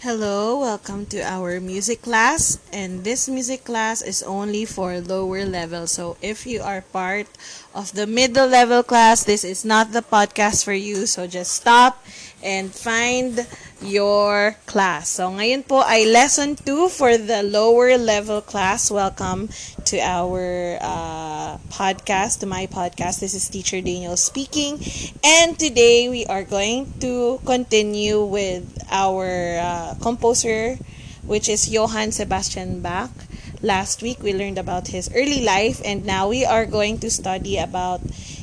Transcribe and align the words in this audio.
Hello, 0.00 0.58
welcome 0.58 1.04
to 1.12 1.20
our 1.20 1.60
music 1.60 2.00
class. 2.00 2.56
And 2.72 3.04
this 3.04 3.28
music 3.28 3.64
class 3.64 4.00
is 4.00 4.22
only 4.22 4.64
for 4.64 4.96
lower 4.98 5.44
level. 5.44 5.86
So 5.86 6.16
if 6.22 6.46
you 6.46 6.62
are 6.62 6.80
part 6.80 7.28
of 7.74 7.92
the 7.92 8.06
middle 8.06 8.48
level 8.48 8.82
class, 8.82 9.24
this 9.24 9.44
is 9.44 9.62
not 9.62 9.92
the 9.92 10.00
podcast 10.00 10.64
for 10.64 10.72
you. 10.72 11.04
So 11.04 11.26
just 11.26 11.52
stop 11.52 12.02
and 12.42 12.72
find 12.72 13.46
your 13.82 14.56
class. 14.68 15.08
So 15.08 15.32
ngayon 15.32 15.64
po 15.64 15.80
ay 15.80 16.04
lesson 16.04 16.56
2 16.56 16.92
for 16.92 17.16
the 17.16 17.40
lower 17.40 17.96
level 17.96 18.44
class. 18.44 18.92
Welcome 18.92 19.48
to 19.88 19.96
our 20.00 20.76
uh, 20.80 21.56
podcast, 21.72 22.44
to 22.44 22.46
my 22.46 22.68
podcast. 22.68 23.24
This 23.24 23.32
is 23.32 23.48
Teacher 23.48 23.80
Daniel 23.80 24.16
speaking. 24.20 24.76
And 25.24 25.56
today 25.56 26.12
we 26.12 26.28
are 26.28 26.44
going 26.44 26.92
to 27.00 27.40
continue 27.48 28.20
with 28.20 28.68
our 28.92 29.56
uh, 29.56 29.94
composer, 30.00 30.76
which 31.24 31.48
is 31.48 31.72
Johann 31.72 32.12
Sebastian 32.12 32.84
Bach. 32.84 33.10
Last 33.64 34.00
week 34.00 34.22
we 34.22 34.32
learned 34.32 34.56
about 34.56 34.88
his 34.88 35.08
early 35.12 35.44
life 35.44 35.80
and 35.84 36.04
now 36.04 36.28
we 36.28 36.44
are 36.44 36.64
going 36.64 36.96
to 37.04 37.10
study 37.10 37.56
about 37.56 38.00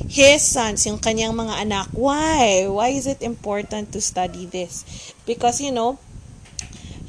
his 0.08 0.40
sons, 0.40 0.88
yung 0.88 0.98
kanyang 0.98 1.36
mga 1.36 1.54
anak. 1.68 1.88
Why? 1.92 2.66
Why 2.66 2.88
is 2.96 3.06
it 3.06 3.20
important 3.20 3.92
to 3.92 4.00
study 4.00 4.46
this? 4.46 5.12
Because, 5.26 5.60
you 5.60 5.70
know, 5.70 6.00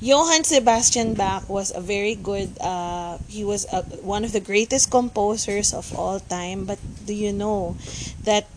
Johann 0.01 0.43
Sebastian 0.43 1.15
Bach 1.15 1.47
was 1.49 1.71
a 1.75 1.81
very 1.81 2.15
good, 2.15 2.55
uh, 2.59 3.17
he 3.27 3.43
was 3.43 3.65
a, 3.71 3.83
one 4.03 4.23
of 4.23 4.31
the 4.31 4.39
greatest 4.39 4.91
composers 4.91 5.73
of 5.73 5.91
all 5.95 6.19
time. 6.19 6.65
But 6.65 6.79
do 7.05 7.13
you 7.13 7.31
know 7.31 7.75
that 8.23 8.47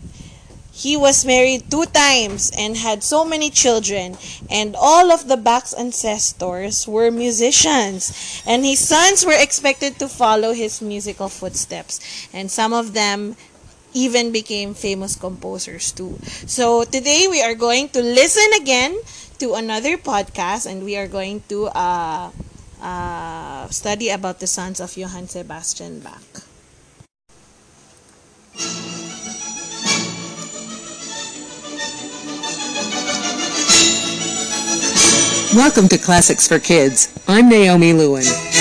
he 0.73 0.97
was 0.97 1.23
married 1.23 1.69
two 1.69 1.85
times 1.85 2.51
and 2.57 2.75
had 2.75 3.03
so 3.03 3.23
many 3.23 3.49
children, 3.49 4.17
and 4.49 4.75
all 4.75 5.11
of 5.11 5.27
the 5.27 5.37
Bach's 5.37 5.73
ancestors 5.73 6.87
were 6.87 7.11
musicians, 7.11 8.41
and 8.47 8.65
his 8.65 8.79
sons 8.79 9.23
were 9.23 9.37
expected 9.37 9.99
to 9.99 10.09
follow 10.09 10.51
his 10.51 10.81
musical 10.81 11.29
footsteps, 11.29 12.27
and 12.33 12.49
some 12.49 12.73
of 12.73 12.93
them 12.93 13.35
even 13.93 14.31
became 14.31 14.73
famous 14.73 15.15
composers 15.15 15.91
too. 15.91 16.17
So 16.45 16.83
today 16.83 17.27
we 17.29 17.41
are 17.41 17.55
going 17.55 17.89
to 17.89 18.01
listen 18.01 18.49
again 18.59 18.97
to 19.39 19.53
another 19.53 19.97
podcast, 19.97 20.69
and 20.69 20.83
we 20.83 20.97
are 20.97 21.07
going 21.07 21.43
to 21.49 21.67
uh, 21.73 22.31
uh, 22.81 23.67
study 23.69 24.09
about 24.09 24.39
the 24.39 24.47
sons 24.47 24.79
of 24.79 24.95
Johann 24.97 25.27
Sebastian 25.27 25.99
Bach. 25.99 26.47
Welcome 35.53 35.87
to 35.89 35.97
Classics 35.97 36.47
for 36.47 36.57
Kids. 36.57 37.13
I'm 37.27 37.47
Naomi 37.47 37.93
Lewin. 37.93 38.52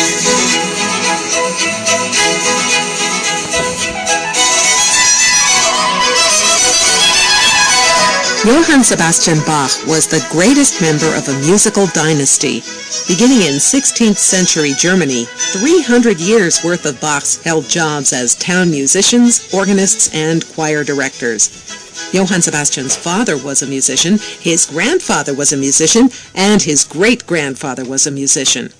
Johann 8.45 8.83
Sebastian 8.83 9.39
Bach 9.47 9.71
was 9.87 10.09
the 10.09 10.27
greatest 10.33 10.83
member 10.83 11.07
of 11.15 11.29
a 11.29 11.39
musical 11.47 11.87
dynasty. 11.87 12.59
Beginning 13.07 13.47
in 13.47 13.63
16th 13.63 14.17
century 14.17 14.73
Germany, 14.77 15.27
300 15.27 16.19
years 16.19 16.65
worth 16.65 16.85
of 16.85 16.97
Bachs 16.97 17.41
held 17.45 17.69
jobs 17.69 18.13
as 18.13 18.35
town 18.35 18.69
musicians, 18.69 19.55
organists, 19.55 20.13
and 20.13 20.45
choir 20.55 20.83
directors. 20.83 22.11
Johann 22.13 22.43
Sebastian's 22.43 22.97
father 22.97 23.37
was 23.39 23.63
a 23.63 23.67
musician, 23.69 24.19
his 24.41 24.67
grandfather 24.67 25.33
was 25.33 25.53
a 25.53 25.57
musician, 25.57 26.11
and 26.35 26.61
his 26.61 26.83
great-grandfather 26.83 27.85
was 27.85 28.09
a 28.09 28.11
musician. 28.11 28.73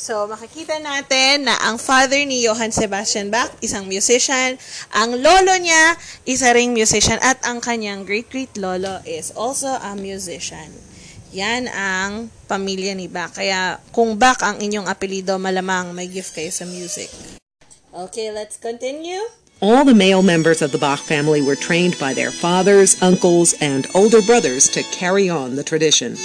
So, 0.00 0.24
makikita 0.24 0.80
natin 0.80 1.44
na 1.44 1.60
ang 1.60 1.76
father 1.76 2.24
ni 2.24 2.40
Johann 2.40 2.72
Sebastian 2.72 3.28
Bach, 3.28 3.52
isang 3.60 3.84
musician, 3.84 4.56
ang 4.96 5.12
lolo 5.12 5.52
niya, 5.60 5.92
isa 6.24 6.56
ring 6.56 6.72
musician, 6.72 7.20
at 7.20 7.36
ang 7.44 7.60
kanyang 7.60 8.08
great-great 8.08 8.56
lolo 8.56 9.04
is 9.04 9.28
also 9.36 9.68
a 9.68 9.92
musician. 9.92 10.72
Yan 11.36 11.68
ang 11.68 12.32
pamilya 12.48 12.96
ni 12.96 13.12
Bach. 13.12 13.36
Kaya, 13.36 13.76
kung 13.92 14.16
Bach 14.16 14.40
ang 14.40 14.56
inyong 14.64 14.88
apelido, 14.88 15.36
malamang 15.36 15.92
may 15.92 16.08
gift 16.08 16.32
kayo 16.32 16.48
sa 16.48 16.64
music. 16.64 17.12
Okay, 17.92 18.32
let's 18.32 18.56
continue. 18.56 19.20
All 19.60 19.84
the 19.84 19.92
male 19.92 20.24
members 20.24 20.64
of 20.64 20.72
the 20.72 20.80
Bach 20.80 21.04
family 21.04 21.44
were 21.44 21.60
trained 21.60 22.00
by 22.00 22.16
their 22.16 22.32
fathers, 22.32 22.96
uncles, 23.04 23.52
and 23.60 23.84
older 23.92 24.24
brothers 24.24 24.64
to 24.72 24.80
carry 24.96 25.28
on 25.28 25.60
the 25.60 25.62
tradition. 25.62 26.16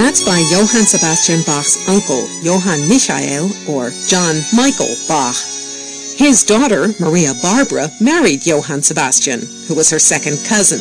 That's 0.00 0.24
by 0.24 0.40
Johann 0.48 0.88
Sebastian 0.88 1.44
Bach's 1.44 1.86
uncle, 1.86 2.24
Johann 2.40 2.88
Michael, 2.88 3.52
or 3.68 3.92
John 4.08 4.40
Michael 4.56 4.88
Bach. 5.06 5.36
His 6.16 6.42
daughter, 6.42 6.88
Maria 6.98 7.34
Barbara, 7.42 7.92
married 8.00 8.46
Johann 8.46 8.80
Sebastian, 8.80 9.44
who 9.68 9.76
was 9.76 9.90
her 9.90 9.98
second 9.98 10.40
cousin. 10.48 10.80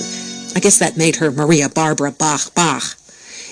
I 0.56 0.62
guess 0.62 0.80
that 0.80 0.96
made 0.96 1.18
her 1.18 1.32
Maria 1.32 1.68
Barbara 1.68 2.14
Bach 2.14 2.56
Bach. 2.56 2.96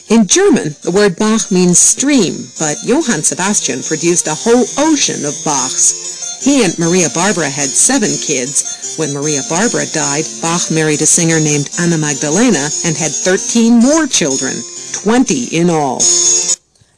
In 0.07 0.25
German, 0.25 0.71
the 0.87 0.95
word 0.95 1.19
Bach 1.19 1.51
means 1.51 1.77
stream, 1.77 2.47
but 2.57 2.79
Johann 2.87 3.21
Sebastian 3.21 3.83
produced 3.83 4.31
a 4.31 4.39
whole 4.39 4.63
ocean 4.79 5.19
of 5.27 5.35
Bachs. 5.43 6.39
He 6.47 6.63
and 6.63 6.79
Maria 6.79 7.09
Barbara 7.13 7.51
had 7.51 7.67
seven 7.67 8.15
kids. 8.23 8.95
When 8.95 9.11
Maria 9.11 9.43
Barbara 9.51 9.83
died, 9.91 10.23
Bach 10.41 10.71
married 10.71 11.03
a 11.03 11.05
singer 11.05 11.43
named 11.43 11.75
Anna 11.77 11.99
Magdalena 11.99 12.71
and 12.87 12.95
had 12.95 13.11
13 13.11 13.83
more 13.83 14.07
children. 14.07 14.63
20 15.07 15.55
in 15.55 15.71
all. 15.71 16.03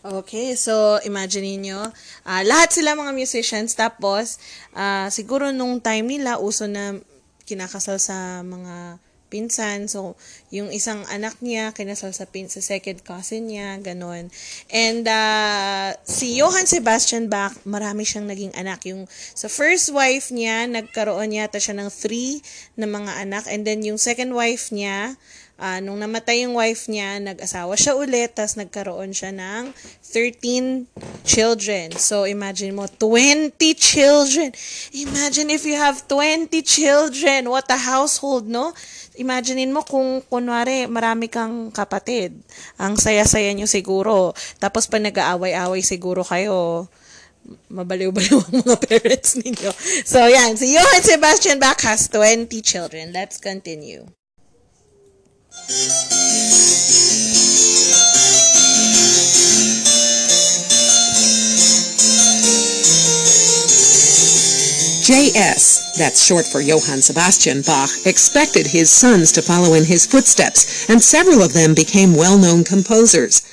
Okay, 0.02 0.58
so 0.58 0.98
imagine 1.06 1.46
niyo, 1.62 1.94
uh, 2.26 2.42
lahat 2.42 2.74
sila 2.74 2.98
mga 2.98 3.14
musicians 3.14 3.78
tapos 3.78 4.42
uh, 4.74 5.06
siguro 5.14 5.54
nung 5.54 5.78
time 5.78 6.18
nila 6.18 6.42
uso 6.42 6.66
na 6.66 6.98
kinakasal 7.46 8.02
sa 8.02 8.42
mga 8.42 8.98
pinsan. 9.30 9.86
So, 9.86 10.18
yung 10.50 10.74
isang 10.74 11.06
anak 11.14 11.38
niya, 11.38 11.70
kinasal 11.70 12.10
sa, 12.18 12.26
pin, 12.26 12.50
sa 12.50 12.66
second 12.66 13.06
cousin 13.06 13.46
niya, 13.46 13.78
ganun. 13.78 14.34
And, 14.74 15.06
uh, 15.06 15.94
si 16.02 16.42
Johann 16.42 16.66
Sebastian 16.66 17.30
Bach, 17.30 17.54
marami 17.62 18.10
siyang 18.10 18.26
naging 18.26 18.58
anak. 18.58 18.90
Yung 18.90 19.06
sa 19.38 19.46
first 19.46 19.94
wife 19.94 20.34
niya, 20.34 20.66
nagkaroon 20.66 21.30
yata 21.30 21.62
siya 21.62 21.78
ng 21.78 21.94
three 21.94 22.42
na 22.74 22.90
mga 22.90 23.22
anak. 23.22 23.46
And 23.46 23.70
then, 23.70 23.86
yung 23.86 24.02
second 24.02 24.34
wife 24.34 24.74
niya, 24.74 25.14
uh, 25.60 25.80
nung 25.84 26.00
namatay 26.00 26.48
yung 26.48 26.56
wife 26.56 26.88
niya, 26.88 27.20
nag-asawa 27.20 27.76
siya 27.76 27.94
ulit, 28.00 28.34
tapos 28.34 28.56
nagkaroon 28.56 29.12
siya 29.12 29.36
ng 29.36 29.76
13 30.02 30.88
children. 31.28 31.94
So, 32.00 32.24
imagine 32.26 32.74
mo, 32.74 32.88
20 32.88 33.54
children. 33.76 34.56
Imagine 34.96 35.54
if 35.54 35.68
you 35.68 35.76
have 35.76 36.08
20 36.08 36.50
children. 36.64 37.52
What 37.52 37.68
a 37.70 37.78
household, 37.78 38.48
no? 38.48 38.72
Imaginein 39.20 39.76
mo 39.76 39.84
kung, 39.84 40.24
kunwari, 40.26 40.88
marami 40.88 41.28
kang 41.28 41.70
kapatid. 41.76 42.40
Ang 42.80 42.96
saya-saya 42.96 43.52
nyo 43.52 43.68
siguro. 43.68 44.32
Tapos, 44.58 44.88
pa 44.88 44.98
nag-aaway-away 44.98 45.84
siguro 45.84 46.24
kayo, 46.24 46.88
mabaliw-baliw 47.70 48.40
ang 48.48 48.56
mga 48.64 48.78
parents 48.84 49.38
ninyo. 49.40 49.72
So, 50.04 50.24
yan. 50.28 50.56
Si 50.56 50.72
Johann 50.72 51.04
Sebastian 51.04 51.60
Bach 51.60 51.80
has 51.84 52.08
20 52.10 52.50
children. 52.62 53.12
Let's 53.12 53.38
continue. 53.38 54.19
J.S., 55.70 55.86
that's 65.96 66.26
short 66.26 66.48
for 66.48 66.62
Johann 66.62 67.04
Sebastian 67.04 67.62
Bach, 67.62 67.92
expected 68.08 68.66
his 68.66 68.90
sons 68.90 69.32
to 69.34 69.44
follow 69.44 69.76
in 69.76 69.86
his 69.86 70.08
footsteps, 70.08 70.90
and 70.90 71.00
several 71.00 71.44
of 71.44 71.54
them 71.54 71.76
became 71.76 72.16
well-known 72.16 72.64
composers. 72.64 73.44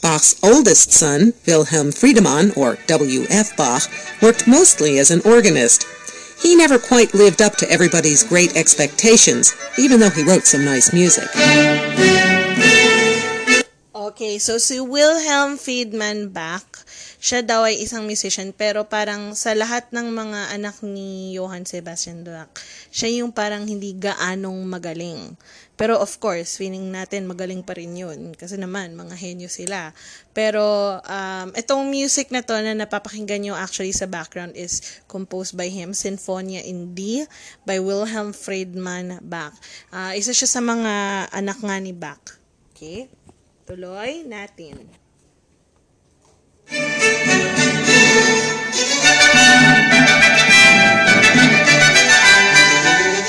Bach's 0.00 0.34
oldest 0.42 0.92
son, 0.92 1.34
Wilhelm 1.46 1.92
Friedemann, 1.92 2.56
or 2.56 2.78
W.F. 2.86 3.54
Bach, 3.54 3.82
worked 4.22 4.48
mostly 4.48 4.98
as 4.98 5.10
an 5.10 5.20
organist. 5.26 5.86
He 6.40 6.54
never 6.54 6.78
quite 6.78 7.14
lived 7.14 7.40
up 7.42 7.56
to 7.56 7.70
everybody's 7.70 8.22
great 8.22 8.56
expectations, 8.56 9.54
even 9.78 10.00
though 10.00 10.10
he 10.10 10.22
wrote 10.22 10.46
some 10.46 10.64
nice 10.64 10.92
music. 10.92 11.28
Okay, 13.94 14.38
so 14.38 14.56
si 14.58 14.80
Wilhelm 14.80 15.58
Friedman 15.58 16.30
Bach, 16.30 16.84
siya 17.26 17.42
daw 17.42 17.66
ay 17.66 17.82
isang 17.82 18.06
musician 18.06 18.54
pero 18.54 18.86
parang 18.86 19.34
sa 19.34 19.50
lahat 19.50 19.90
ng 19.90 20.14
mga 20.14 20.54
anak 20.54 20.78
ni 20.86 21.34
Johann 21.34 21.66
Sebastian 21.66 22.22
Bach, 22.22 22.46
siya 22.94 23.18
yung 23.18 23.34
parang 23.34 23.66
hindi 23.66 23.98
gaanong 23.98 24.62
magaling. 24.62 25.34
Pero 25.74 25.98
of 25.98 26.22
course, 26.22 26.54
feeling 26.54 26.86
natin 26.94 27.26
magaling 27.26 27.66
pa 27.66 27.74
rin 27.74 27.98
yun. 27.98 28.30
Kasi 28.38 28.54
naman, 28.54 28.94
mga 28.94 29.18
henyo 29.18 29.50
sila. 29.50 29.90
Pero 30.30 30.96
um, 31.02 31.48
itong 31.58 31.90
music 31.90 32.30
na 32.30 32.46
to 32.46 32.54
na 32.62 32.78
napapakinggan 32.78 33.42
nyo 33.42 33.58
actually 33.58 33.90
sa 33.90 34.06
background 34.06 34.54
is 34.54 35.02
composed 35.10 35.58
by 35.58 35.66
him, 35.66 35.98
Sinfonia 35.98 36.62
in 36.62 36.94
D 36.94 37.26
by 37.66 37.82
Wilhelm 37.82 38.38
Friedman 38.38 39.18
Bach. 39.26 39.52
Uh, 39.90 40.14
isa 40.14 40.30
siya 40.30 40.46
sa 40.46 40.62
mga 40.62 41.26
anak 41.34 41.58
nga 41.58 41.76
ni 41.82 41.90
Bach. 41.90 42.22
Okay? 42.70 43.10
Tuloy 43.66 44.22
natin. 44.22 45.05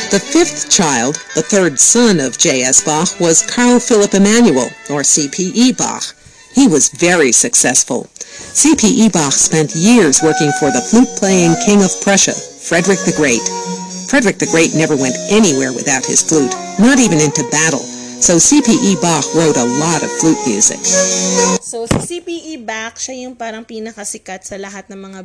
The 0.09 0.19
fifth 0.19 0.71
child, 0.71 1.15
the 1.35 1.43
third 1.43 1.79
son 1.79 2.19
of 2.19 2.37
J.S. 2.37 2.83
Bach, 2.83 3.19
was 3.19 3.45
Carl 3.45 3.79
Philipp 3.79 4.13
Emanuel, 4.15 4.69
or 4.89 5.03
C.P.E. 5.03 5.73
Bach. 5.73 6.03
He 6.53 6.67
was 6.67 6.89
very 6.89 7.31
successful. 7.31 8.07
C.P.E. 8.15 9.09
Bach 9.09 9.33
spent 9.33 9.75
years 9.75 10.23
working 10.23 10.51
for 10.59 10.71
the 10.71 10.81
flute-playing 10.81 11.55
king 11.65 11.83
of 11.83 11.91
Prussia, 12.01 12.33
Frederick 12.33 12.99
the 13.05 13.13
Great. 13.15 13.41
Frederick 14.09 14.39
the 14.39 14.47
Great 14.47 14.73
never 14.73 14.95
went 14.95 15.15
anywhere 15.29 15.73
without 15.73 16.05
his 16.05 16.21
flute, 16.21 16.53
not 16.79 16.97
even 16.97 17.19
into 17.19 17.43
battle, 17.51 17.85
so 18.21 18.37
C.P.E. 18.41 18.97
Bach 19.01 19.25
wrote 19.33 19.57
a 19.57 19.67
lot 19.67 20.01
of 20.01 20.09
flute 20.17 20.39
music. 20.47 20.81
So, 21.61 21.83
si 21.83 21.99
C.P.E. 22.23 22.63
Bach, 22.63 22.95
siya 22.95 23.27
yung 23.27 23.35
parang 23.35 23.67
pinakasikat 23.67 24.47
sa 24.47 24.55
lahat 24.55 24.87
ng 24.87 24.97
mga 24.97 25.19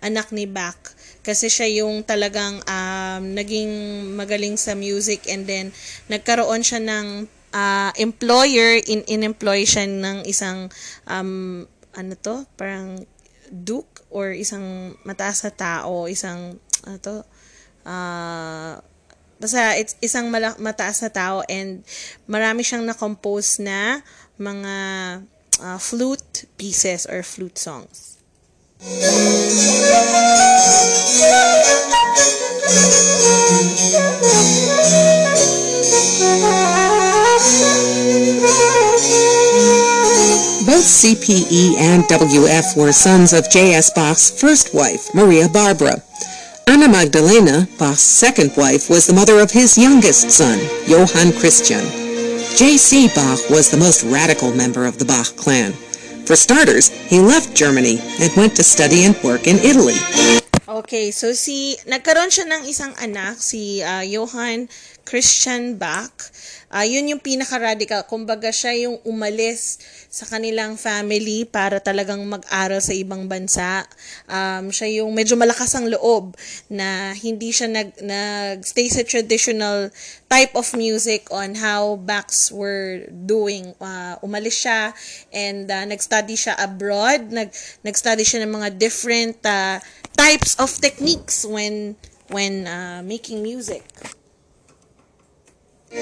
anak 0.00 0.30
ni 0.30 0.46
Bach 0.46 0.78
kasi 1.26 1.52
siya 1.52 1.68
yung 1.84 2.06
talagang 2.06 2.62
um, 2.64 3.22
naging 3.36 3.68
magaling 4.16 4.56
sa 4.56 4.72
music 4.72 5.28
and 5.28 5.44
then 5.44 5.74
nagkaroon 6.08 6.64
siya 6.64 6.80
ng 6.80 7.28
uh, 7.52 7.90
employer 8.00 8.80
in 8.88 9.04
in-employ 9.04 9.66
siya 9.68 9.84
ng 9.84 10.24
isang 10.24 10.72
um, 11.04 11.66
ano 11.92 12.12
to 12.16 12.48
parang 12.56 13.04
duke 13.50 14.06
or 14.08 14.32
isang 14.32 14.96
mataas 15.04 15.44
na 15.44 15.52
tao 15.52 16.08
isang 16.08 16.56
ano 16.86 16.96
to 17.00 17.16
uh, 17.84 18.80
basta 19.38 19.78
it's 19.78 19.94
isang 20.02 20.30
mala- 20.30 20.58
mataas 20.58 21.02
na 21.02 21.10
tao 21.10 21.42
and 21.46 21.82
marami 22.26 22.66
siyang 22.66 22.84
na-compose 22.84 23.62
na 23.62 24.02
mga 24.38 24.74
uh, 25.62 25.78
flute 25.78 26.46
pieces 26.58 27.06
or 27.06 27.22
flute 27.22 27.58
songs. 27.58 28.18
Both 40.68 40.84
CPE 40.84 41.74
and 41.78 42.04
WF 42.04 42.76
were 42.76 42.92
sons 42.92 43.32
of 43.32 43.50
J.S. 43.50 43.90
Bach's 43.90 44.30
first 44.30 44.74
wife, 44.74 45.12
Maria 45.14 45.48
Barbara. 45.48 46.02
Anna 46.68 46.84
Magdalena, 46.86 47.66
Bach's 47.78 48.04
second 48.04 48.52
wife, 48.54 48.90
was 48.90 49.06
the 49.06 49.16
mother 49.16 49.40
of 49.40 49.50
his 49.50 49.78
youngest 49.78 50.30
son, 50.30 50.60
Johann 50.84 51.32
Christian. 51.32 51.80
J.C. 52.60 53.08
Bach 53.16 53.40
was 53.48 53.70
the 53.70 53.80
most 53.80 54.04
radical 54.04 54.52
member 54.52 54.84
of 54.84 54.98
the 54.98 55.06
Bach 55.06 55.32
clan. 55.40 55.72
For 56.28 56.36
starters, 56.36 56.92
he 57.08 57.20
left 57.20 57.56
Germany 57.56 57.96
and 58.20 58.36
went 58.36 58.54
to 58.56 58.62
study 58.62 59.08
and 59.08 59.16
work 59.24 59.48
in 59.48 59.56
Italy. 59.64 59.96
Okay, 60.68 61.08
so 61.08 61.32
si 61.32 61.80
nagkaroon 61.88 62.28
siya 62.28 62.44
ng 62.44 62.68
isang 62.68 62.92
anak, 63.00 63.40
si 63.40 63.80
uh, 63.80 64.04
Johann 64.04 64.68
Christian 65.08 65.80
Bach. 65.80 66.12
Uh, 66.68 66.84
yun 66.84 67.08
yung 67.08 67.22
pinaka-radical. 67.22 68.04
Kumbaga 68.04 68.52
siya 68.52 68.76
yung 68.76 69.00
umalis 69.08 69.80
sa 70.12 70.28
kanilang 70.28 70.76
family 70.76 71.48
para 71.48 71.80
talagang 71.80 72.20
mag-aral 72.28 72.80
sa 72.84 72.92
ibang 72.92 73.24
bansa. 73.24 73.88
Um, 74.28 74.68
siya 74.68 75.00
yung 75.00 75.16
medyo 75.16 75.32
malakas 75.36 75.72
ang 75.72 75.88
loob 75.88 76.36
na 76.68 77.16
hindi 77.16 77.52
siya 77.52 77.72
nag, 77.72 77.96
nag-stay 78.04 78.92
sa 78.92 79.00
traditional 79.04 79.88
type 80.28 80.52
of 80.52 80.68
music 80.76 81.32
on 81.32 81.56
how 81.56 81.96
Bachs 82.04 82.52
were 82.52 83.08
doing. 83.08 83.72
Uh, 83.80 84.20
umalis 84.20 84.60
siya 84.60 84.92
and 85.32 85.72
uh, 85.72 85.88
nag-study 85.88 86.36
siya 86.36 86.52
abroad. 86.60 87.32
Nag, 87.32 87.48
nag-study 87.80 88.28
siya 88.28 88.44
ng 88.44 88.52
mga 88.52 88.68
different 88.76 89.40
uh, 89.48 89.80
types 90.12 90.52
of 90.60 90.68
techniques 90.84 91.48
when 91.48 91.96
when 92.28 92.68
uh, 92.68 93.00
making 93.00 93.40
music. 93.40 93.84
In 95.90 96.00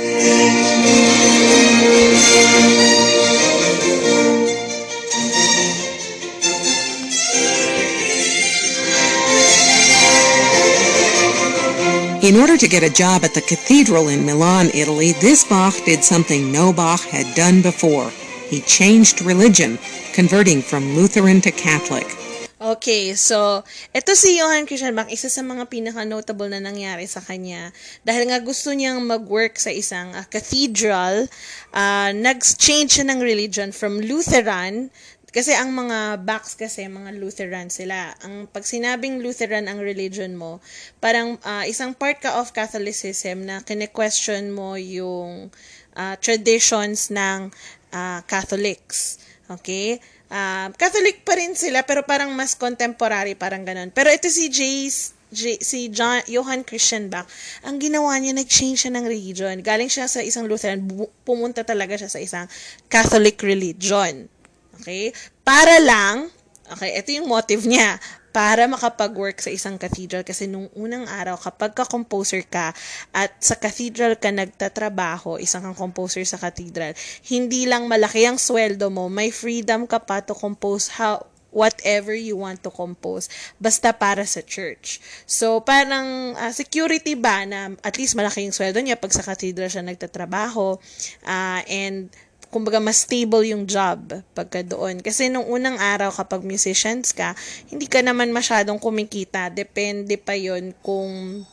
order 12.34 12.56
to 12.56 12.66
get 12.66 12.82
a 12.82 12.90
job 12.90 13.22
at 13.22 13.34
the 13.34 13.40
cathedral 13.40 14.08
in 14.08 14.26
Milan, 14.26 14.70
Italy, 14.74 15.12
this 15.12 15.44
Bach 15.44 15.74
did 15.84 16.02
something 16.02 16.50
no 16.50 16.72
Bach 16.72 17.02
had 17.02 17.36
done 17.36 17.62
before. 17.62 18.10
He 18.48 18.62
changed 18.62 19.22
religion, 19.22 19.78
converting 20.12 20.62
from 20.62 20.96
Lutheran 20.96 21.40
to 21.42 21.52
Catholic. 21.52 22.25
Okay, 22.66 23.14
so 23.14 23.62
ito 23.94 24.10
si 24.18 24.42
Johann 24.42 24.66
Christian 24.66 24.90
Bach, 24.90 25.06
isa 25.06 25.30
sa 25.30 25.38
mga 25.38 25.70
pinaka-notable 25.70 26.50
na 26.50 26.58
nangyari 26.58 27.06
sa 27.06 27.22
kanya. 27.22 27.70
Dahil 28.02 28.26
nga 28.26 28.42
gusto 28.42 28.74
niyang 28.74 29.06
mag-work 29.06 29.54
sa 29.54 29.70
isang 29.70 30.10
uh, 30.10 30.26
cathedral, 30.26 31.30
uh, 31.70 32.10
nag-change 32.10 32.98
siya 32.98 33.06
ng 33.06 33.22
religion 33.22 33.70
from 33.70 34.02
Lutheran 34.02 34.90
kasi 35.30 35.54
ang 35.54 35.78
mga 35.78 36.26
Bachs 36.26 36.58
kasi, 36.58 36.90
mga 36.90 37.14
Lutheran 37.22 37.70
sila. 37.70 38.10
Ang 38.26 38.50
pag 38.50 38.66
sinabing 38.66 39.22
Lutheran 39.22 39.70
ang 39.70 39.78
religion 39.78 40.34
mo, 40.34 40.58
parang 40.98 41.38
uh, 41.46 41.62
isang 41.70 41.94
part 41.94 42.18
ka 42.18 42.34
of 42.42 42.50
Catholicism 42.50 43.46
na 43.46 43.62
kine-question 43.62 44.50
mo 44.50 44.74
yung 44.74 45.54
uh, 45.94 46.18
traditions 46.18 47.14
ng 47.14 47.54
uh, 47.94 48.26
Catholics. 48.26 49.22
Okay? 49.46 50.02
Uh, 50.26 50.74
Catholic 50.74 51.22
pa 51.22 51.38
rin 51.38 51.54
sila 51.54 51.86
pero 51.86 52.02
parang 52.02 52.34
mas 52.34 52.58
contemporary, 52.58 53.38
parang 53.38 53.62
ganun. 53.62 53.94
Pero 53.94 54.10
ito 54.10 54.26
si 54.26 54.50
Jace, 54.50 55.16
J, 55.30 55.58
si 55.58 55.90
John, 55.90 56.22
Johann 56.30 56.62
Christian 56.62 57.10
Bach, 57.10 57.26
ang 57.66 57.82
ginawa 57.82 58.14
niya, 58.18 58.34
nag-change 58.34 58.86
siya 58.86 58.92
ng 58.94 59.06
religion. 59.06 59.54
Galing 59.58 59.90
siya 59.90 60.06
sa 60.06 60.22
isang 60.22 60.46
Lutheran, 60.46 60.86
pumunta 61.26 61.66
talaga 61.66 61.98
siya 61.98 62.10
sa 62.10 62.22
isang 62.22 62.46
Catholic 62.86 63.42
religion. 63.42 64.30
Okay? 64.78 65.10
Para 65.42 65.82
lang, 65.82 66.30
okay, 66.70 66.94
ito 66.94 67.10
yung 67.10 67.26
motive 67.26 67.66
niya 67.66 67.98
para 68.36 68.68
makapag-work 68.68 69.40
sa 69.40 69.48
isang 69.48 69.80
cathedral 69.80 70.20
kasi 70.20 70.44
nung 70.44 70.68
unang 70.76 71.08
araw 71.08 71.40
kapag 71.40 71.72
ka-composer 71.72 72.44
ka 72.44 72.76
at 73.16 73.32
sa 73.40 73.56
cathedral 73.56 74.12
ka 74.20 74.28
nagtatrabaho, 74.28 75.40
isang 75.40 75.64
kang 75.64 75.88
composer 75.88 76.20
sa 76.28 76.36
cathedral, 76.36 76.92
hindi 77.32 77.64
lang 77.64 77.88
malaki 77.88 78.28
ang 78.28 78.36
sweldo 78.36 78.92
mo, 78.92 79.08
may 79.08 79.32
freedom 79.32 79.88
ka 79.88 80.04
pa 80.04 80.20
to 80.20 80.36
compose 80.36 81.00
how 81.00 81.24
whatever 81.48 82.12
you 82.12 82.36
want 82.36 82.60
to 82.60 82.68
compose 82.68 83.32
basta 83.56 83.96
para 83.96 84.28
sa 84.28 84.44
church. 84.44 85.00
So 85.24 85.64
parang 85.64 86.36
uh, 86.36 86.52
security 86.52 87.16
ba 87.16 87.48
na 87.48 87.72
at 87.80 87.96
least 87.96 88.12
malaki 88.12 88.44
yung 88.44 88.52
sweldo 88.52 88.84
niya 88.84 89.00
pag 89.00 89.16
sa 89.16 89.24
cathedral 89.24 89.72
siya 89.72 89.80
nagtatrabaho 89.80 90.76
uh, 91.24 91.60
and 91.64 92.12
kumbaga 92.56 92.80
mas 92.80 93.04
stable 93.04 93.52
yung 93.52 93.68
job 93.68 94.24
pagka 94.32 94.64
doon. 94.64 95.04
Kasi 95.04 95.28
nung 95.28 95.44
unang 95.44 95.76
araw 95.76 96.08
kapag 96.08 96.40
musicians 96.40 97.12
ka, 97.12 97.36
hindi 97.68 97.84
ka 97.84 98.00
naman 98.00 98.32
masyadong 98.32 98.80
kumikita. 98.80 99.52
Depende 99.52 100.16
pa 100.16 100.32
yon 100.32 100.72
kung 100.80 101.44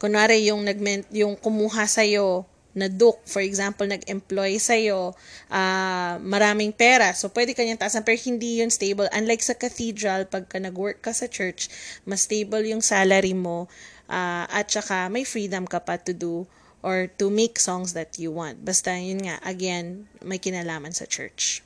kunwari 0.00 0.48
yung 0.48 0.64
nag 0.64 0.80
yung 1.12 1.36
kumuha 1.36 1.84
sa 1.84 2.00
iyo 2.00 2.48
na 2.76 2.92
duke, 2.92 3.24
for 3.24 3.40
example, 3.40 3.88
nag-employ 3.88 4.60
sa'yo, 4.60 5.16
uh, 5.48 6.14
maraming 6.20 6.76
pera. 6.76 7.08
So, 7.16 7.32
pwede 7.32 7.56
kanyang 7.56 7.80
taasan, 7.80 8.04
pero 8.04 8.20
hindi 8.20 8.60
yun 8.60 8.68
stable. 8.68 9.08
Unlike 9.16 9.40
sa 9.48 9.56
cathedral, 9.56 10.28
pagka 10.28 10.60
nag-work 10.60 11.00
ka 11.00 11.16
sa 11.16 11.24
church, 11.24 11.72
mas 12.04 12.28
stable 12.28 12.68
yung 12.68 12.84
salary 12.84 13.32
mo, 13.32 13.64
uh, 14.12 14.44
at 14.52 14.68
saka 14.68 15.08
may 15.08 15.24
freedom 15.24 15.64
ka 15.64 15.80
pa 15.80 15.96
to 15.96 16.12
do 16.12 16.44
or 16.82 17.06
to 17.18 17.30
make 17.30 17.58
songs 17.58 17.92
that 17.92 18.18
you 18.18 18.30
want. 18.30 18.64
Basta 18.64 18.94
yun 18.96 19.24
nga, 19.26 19.38
again, 19.44 20.08
may 20.22 20.38
kinalaman 20.38 20.94
sa 20.94 21.04
church. 21.04 21.62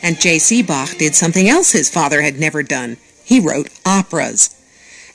And 0.00 0.18
J.C. 0.18 0.62
Bach 0.62 0.96
did 0.96 1.14
something 1.14 1.48
else 1.48 1.72
his 1.72 1.90
father 1.90 2.22
had 2.22 2.40
never 2.40 2.62
done. 2.62 2.96
He 3.24 3.40
wrote 3.40 3.68
operas. 3.84 4.56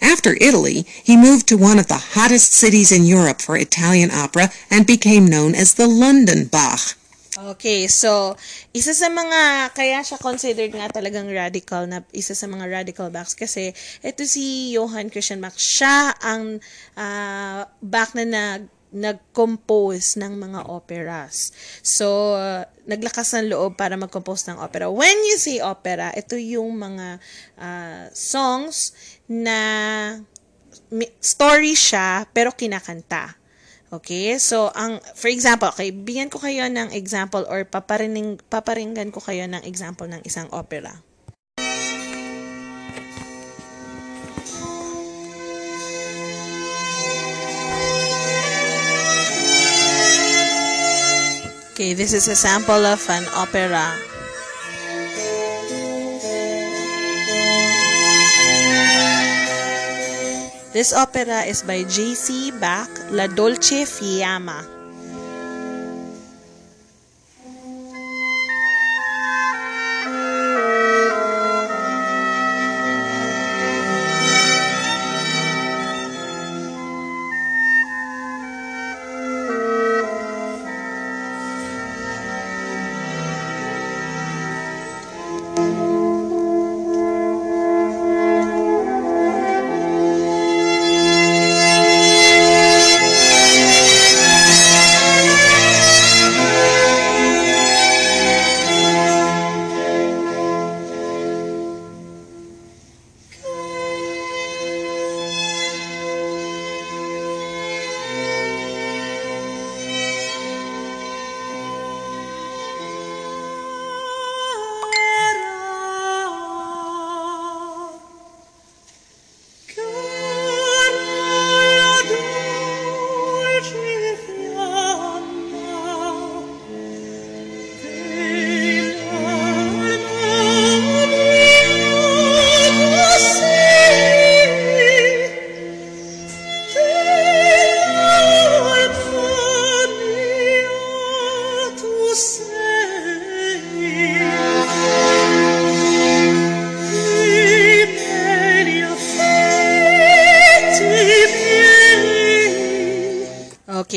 After 0.02 0.38
Italy, 0.40 0.86
he 1.04 1.18
moved 1.18 1.48
to 1.50 1.58
one 1.58 1.80
of 1.80 1.88
the 1.88 2.14
hottest 2.14 2.54
cities 2.54 2.92
in 2.92 3.10
Europe 3.10 3.42
for 3.42 3.58
Italian 3.58 4.12
opera 4.12 4.50
and 4.70 4.86
became 4.86 5.26
known 5.26 5.56
as 5.56 5.74
the 5.74 5.88
London 5.88 6.46
Bach. 6.46 6.94
Okay, 7.38 7.86
so 7.86 8.34
isa 8.74 8.98
sa 8.98 9.14
mga 9.14 9.70
kaya 9.78 10.02
siya 10.02 10.18
considered 10.18 10.74
nga 10.74 10.90
talagang 10.90 11.30
radical 11.30 11.86
na 11.86 12.02
isa 12.10 12.34
sa 12.34 12.50
mga 12.50 12.66
radical 12.66 13.14
Bachs 13.14 13.38
kasi 13.38 13.78
ito 14.02 14.26
si 14.26 14.74
Johann 14.74 15.14
Christian 15.14 15.38
Bach 15.38 15.54
siya 15.54 16.18
ang 16.18 16.58
uh, 16.98 17.62
Bach 17.78 18.18
na 18.18 18.26
nag 18.26 18.66
nag-compose 18.92 20.16
ng 20.20 20.40
mga 20.40 20.72
operas. 20.72 21.52
So, 21.84 22.38
uh, 22.40 22.64
naglakas 22.88 23.36
ng 23.36 23.52
loob 23.52 23.76
para 23.76 24.00
mag-compose 24.00 24.48
ng 24.52 24.58
opera. 24.64 24.88
When 24.88 25.18
you 25.28 25.36
say 25.36 25.60
opera, 25.60 26.16
ito 26.16 26.40
yung 26.40 26.80
mga 26.80 27.20
uh, 27.60 28.06
songs 28.16 28.96
na 29.28 29.60
story 31.20 31.76
siya 31.76 32.28
pero 32.32 32.56
kinakanta. 32.56 33.36
Okay? 33.88 34.36
So, 34.40 34.72
ang, 34.76 35.00
for 35.16 35.32
example, 35.32 35.72
okay, 35.72 35.96
bigyan 35.96 36.28
ko 36.28 36.44
kayo 36.44 36.68
ng 36.68 36.92
example 36.92 37.48
or 37.48 37.64
paparining, 37.64 38.40
paparinggan 38.52 39.12
ko 39.16 39.24
kayo 39.24 39.48
ng 39.48 39.64
example 39.64 40.08
ng 40.12 40.24
isang 40.28 40.52
opera. 40.52 41.07
Okay, 51.78 51.94
this 51.94 52.10
is 52.12 52.28
a 52.28 52.34
sample 52.34 52.90
of 52.90 53.06
an 53.08 53.22
opera. 53.38 53.86
This 60.74 60.90
opera 60.90 61.46
is 61.46 61.62
by 61.62 61.86
J.C. 61.86 62.50
Bach, 62.58 62.90
La 63.14 63.28
Dolce 63.28 63.86
Fiamma. 63.86 64.77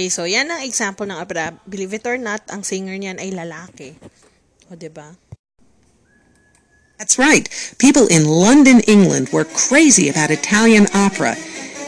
So 0.09 0.25
yan 0.25 0.49
ang 0.49 0.63
example 0.63 1.05
ng 1.05 1.19
opera. 1.19 1.53
Believe 1.69 1.93
it 1.93 2.07
or 2.07 2.17
not, 2.17 2.47
ang 2.49 2.63
singer 2.65 2.97
niyan 2.97 3.19
ay 3.19 3.35
lalaki. 3.35 3.99
O, 4.71 4.79
ba? 4.79 5.19
That's 6.97 7.19
right. 7.19 7.49
People 7.79 8.07
in 8.07 8.29
London, 8.29 8.81
England 8.87 9.33
were 9.33 9.45
crazy 9.45 10.09
about 10.09 10.31
Italian 10.31 10.87
opera, 10.95 11.35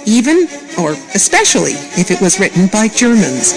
even 0.04 0.48
or 0.80 0.92
especially 1.14 1.76
if 2.00 2.10
it 2.10 2.20
was 2.20 2.40
written 2.40 2.66
by 2.66 2.88
Germans. 2.88 3.52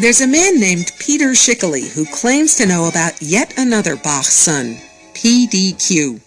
There's 0.00 0.20
a 0.20 0.28
man 0.28 0.60
named 0.60 0.92
Peter 1.00 1.30
Schickele 1.30 1.92
who 1.92 2.06
claims 2.06 2.54
to 2.54 2.66
know 2.66 2.88
about 2.88 3.20
yet 3.20 3.52
another 3.58 3.96
Bach 3.96 4.26
son, 4.26 4.76
PDQ. 5.12 6.20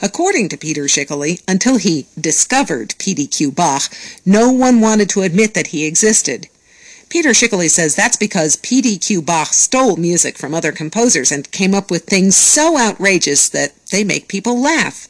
According 0.00 0.48
to 0.48 0.56
Peter 0.56 0.84
Schickele, 0.84 1.42
until 1.46 1.76
he 1.76 2.06
discovered 2.18 2.94
PDQ 2.96 3.54
Bach, 3.54 3.82
no 4.24 4.50
one 4.50 4.80
wanted 4.80 5.10
to 5.10 5.20
admit 5.20 5.52
that 5.52 5.68
he 5.68 5.84
existed. 5.84 6.48
Peter 7.10 7.30
Schickele 7.30 7.68
says 7.68 7.94
that's 7.94 8.16
because 8.16 8.56
PDQ 8.56 9.26
Bach 9.26 9.48
stole 9.48 9.96
music 9.96 10.38
from 10.38 10.54
other 10.54 10.72
composers 10.72 11.30
and 11.30 11.52
came 11.52 11.74
up 11.74 11.90
with 11.90 12.04
things 12.04 12.34
so 12.34 12.78
outrageous 12.78 13.46
that 13.50 13.74
they 13.88 14.04
make 14.04 14.26
people 14.26 14.58
laugh. 14.58 15.06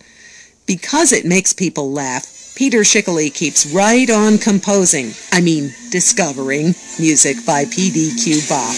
Because 0.67 1.13
it 1.13 1.25
makes 1.25 1.53
people 1.53 1.93
laugh, 1.93 2.25
Peter 2.63 2.83
Schickele 2.83 3.35
keeps 3.35 3.67
right 3.75 4.09
on 4.09 4.39
composing, 4.39 5.11
I 5.33 5.41
mean 5.41 5.75
discovering, 5.91 6.77
music 6.97 7.45
by 7.45 7.65
PDQ 7.65 8.49
Bach. 8.49 8.77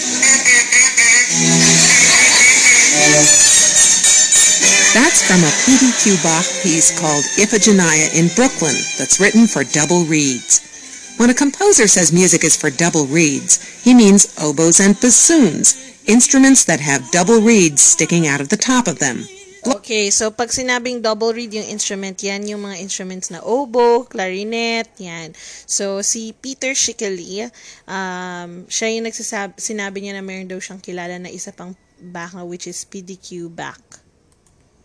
That's 4.95 5.21
from 5.21 5.37
a 5.37 5.53
PDQ 5.69 6.17
Bach 6.23 6.45
piece 6.63 6.99
called 6.99 7.25
Iphigenia 7.37 8.17
in 8.17 8.33
Brooklyn 8.33 8.73
that's 8.97 9.19
written 9.19 9.45
for 9.45 9.63
double 9.63 10.03
reeds. 10.05 11.13
When 11.17 11.29
a 11.29 11.35
composer 11.35 11.85
says 11.85 12.11
music 12.11 12.43
is 12.43 12.57
for 12.57 12.71
double 12.71 13.05
reeds, 13.05 13.83
he 13.83 13.93
means 13.93 14.33
oboes 14.41 14.79
and 14.79 14.99
bassoons, 14.99 16.01
instruments 16.07 16.65
that 16.65 16.79
have 16.79 17.11
double 17.11 17.39
reeds 17.39 17.83
sticking 17.83 18.25
out 18.25 18.41
of 18.41 18.49
the 18.49 18.57
top 18.57 18.87
of 18.87 18.97
them. 18.97 19.27
Okay, 19.65 20.13
so 20.13 20.29
pag 20.29 20.53
sinabing 20.53 21.01
double 21.01 21.33
reed 21.33 21.49
yung 21.57 21.65
instrument, 21.65 22.21
yan 22.21 22.45
yung 22.45 22.61
mga 22.61 22.77
instruments 22.77 23.33
na 23.33 23.41
oboe, 23.41 24.05
clarinet, 24.05 24.85
yan. 25.01 25.33
So, 25.65 26.05
si 26.05 26.37
Peter 26.37 26.77
Schickele, 26.77 27.49
um, 27.89 28.69
siya 28.69 28.93
yung 28.93 29.09
nagsasab 29.09 29.57
sinabi 29.57 30.05
niya 30.05 30.13
na 30.13 30.21
meron 30.21 30.45
daw 30.45 30.61
siyang 30.61 30.85
kilala 30.85 31.17
na 31.17 31.33
isa 31.33 31.49
pang 31.49 31.73
Bach 31.97 32.37
which 32.45 32.69
is 32.69 32.85
PDQ 32.85 33.49
Bach. 33.57 33.81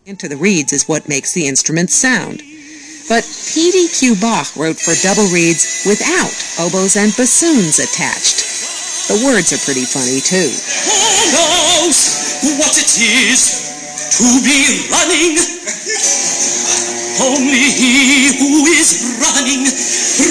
Into 0.09 0.33
the 0.33 0.41
reeds 0.41 0.73
is 0.73 0.89
what 0.89 1.13
makes 1.13 1.37
the 1.37 1.45
instrument 1.45 1.93
sound. 1.93 2.41
But 3.05 3.29
PDQ 3.53 4.17
Bach 4.17 4.49
wrote 4.57 4.81
for 4.81 4.97
double 5.05 5.29
reeds 5.29 5.85
without 5.85 6.33
oboes 6.57 6.97
and 6.97 7.13
bassoons 7.13 7.77
attached. 7.77 8.49
The 9.13 9.21
words 9.29 9.53
are 9.53 9.61
pretty 9.61 9.85
funny, 9.85 10.25
too. 10.25 10.49
Who 10.89 11.05
knows 11.37 12.01
what 12.57 12.79
it 12.81 12.97
is 12.97 13.60
to 14.11 14.27
be 14.43 14.91
running. 14.91 15.39
Only 17.21 17.65
he 17.71 18.33
who 18.39 18.67
is 18.67 19.19
running, 19.21 19.63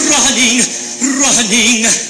running, 0.09 0.59
running 1.21 2.08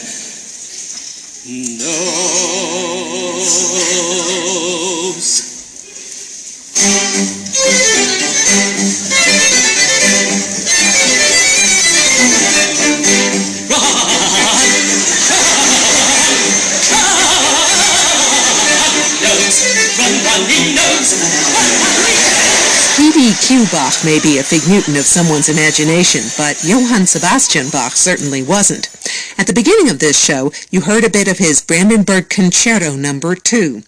Bach 23.71 24.03
may 24.03 24.19
be 24.19 24.39
a 24.39 24.43
Figmuten 24.43 24.97
of 24.97 25.05
someone's 25.05 25.49
imagination, 25.49 26.21
but 26.37 26.63
Johann 26.63 27.05
Sebastian 27.05 27.69
Bach 27.69 27.93
certainly 27.93 28.41
wasn't. 28.41 28.89
At 29.37 29.47
the 29.47 29.53
beginning 29.53 29.89
of 29.89 29.99
this 29.99 30.17
show, 30.17 30.51
you 30.71 30.81
heard 30.81 31.03
a 31.03 31.09
bit 31.09 31.27
of 31.27 31.37
his 31.37 31.61
Brandenburg 31.61 32.29
Concerto 32.29 32.95
Number 32.95 33.35
2. 33.35 33.83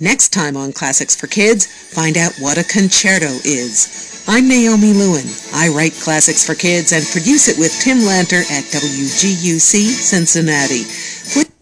Next 0.00 0.30
time 0.30 0.56
on 0.56 0.72
Classics 0.72 1.14
for 1.14 1.26
Kids, 1.26 1.66
find 1.66 2.16
out 2.16 2.32
what 2.38 2.56
a 2.56 2.64
concerto 2.64 3.28
is. 3.44 4.24
I'm 4.26 4.48
Naomi 4.48 4.92
Lewin. 4.92 5.26
I 5.52 5.68
write 5.68 5.92
Classics 5.92 6.44
for 6.44 6.54
Kids 6.54 6.92
and 6.92 7.04
produce 7.06 7.48
it 7.48 7.58
with 7.58 7.78
Tim 7.80 7.98
Lanter 7.98 8.42
at 8.50 8.64
WGUC 8.72 9.90
Cincinnati. 9.90 10.84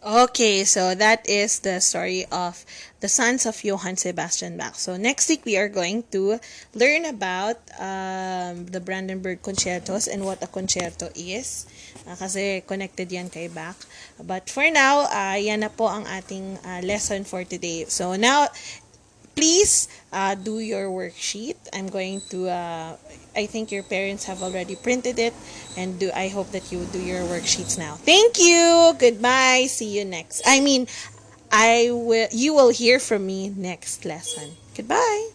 Okay, 0.07 0.65
so 0.65 0.95
that 0.95 1.27
is 1.27 1.61
the 1.61 1.81
story 1.81 2.27
of 2.31 2.65
the 3.05 3.13
sons 3.13 3.45
of 3.45 3.61
Johann 3.61 4.01
Sebastian 4.01 4.57
Bach. 4.57 4.81
So 4.81 4.97
next 4.97 5.29
week 5.29 5.45
we 5.45 5.61
are 5.61 5.69
going 5.69 6.09
to 6.17 6.41
learn 6.73 7.05
about 7.05 7.61
um, 7.77 8.65
the 8.65 8.81
Brandenburg 8.81 9.45
concertos 9.45 10.09
and 10.09 10.25
what 10.25 10.41
a 10.41 10.49
concerto 10.49 11.13
is. 11.13 11.69
Uh, 12.09 12.17
kasi 12.17 12.65
connected 12.65 13.13
yan 13.13 13.29
kay 13.29 13.53
Bach. 13.53 13.77
But 14.17 14.49
for 14.49 14.65
now, 14.73 15.05
uh, 15.05 15.37
yan 15.37 15.61
na 15.61 15.69
po 15.69 15.85
ang 15.85 16.09
ating 16.09 16.57
uh, 16.65 16.81
lesson 16.81 17.29
for 17.29 17.45
today. 17.45 17.85
So 17.93 18.17
now, 18.17 18.49
please 19.37 19.93
uh, 20.09 20.33
do 20.33 20.65
your 20.65 20.89
worksheet. 20.89 21.61
I'm 21.77 21.93
going 21.93 22.25
to, 22.33 22.49
uh, 22.49 22.97
I 23.37 23.45
think 23.45 23.69
your 23.69 23.85
parents 23.85 24.25
have 24.25 24.41
already 24.41 24.81
printed 24.81 25.19
it, 25.19 25.35
and 25.77 26.01
do 26.01 26.09
I 26.15 26.33
hope 26.33 26.57
that 26.57 26.73
you 26.73 26.87
do 26.89 27.03
your 27.03 27.27
worksheets 27.29 27.77
now. 27.77 28.01
Thank 28.01 28.41
you. 28.41 28.95
Goodbye. 28.97 29.67
See 29.69 29.93
you 29.93 30.07
next. 30.07 30.41
I 30.47 30.63
mean, 30.65 30.87
I 31.57 31.91
will. 31.93 32.27
You 32.33 32.53
will 32.53 32.71
hear 32.71 32.99
from 32.99 33.27
me 33.27 33.49
next 33.49 34.05
lesson. 34.05 34.57
Goodbye. 34.77 35.35